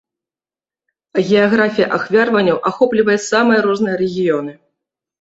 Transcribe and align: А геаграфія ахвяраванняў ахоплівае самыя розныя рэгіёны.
А 1.17 1.25
геаграфія 1.27 1.87
ахвяраванняў 1.99 2.57
ахоплівае 2.73 3.19
самыя 3.29 3.59
розныя 3.71 3.95
рэгіёны. 4.05 4.61